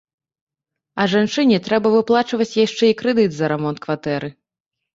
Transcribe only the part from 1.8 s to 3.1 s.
выплачваць яшчэ і